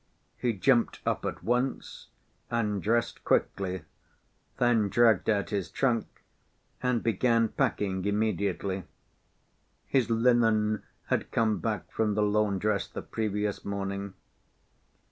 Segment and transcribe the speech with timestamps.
[0.35, 2.07] He jumped up at once
[2.49, 3.83] and dressed quickly;
[4.57, 6.07] then dragged out his trunk
[6.81, 8.85] and began packing immediately.
[9.85, 14.15] His linen had come back from the laundress the previous morning.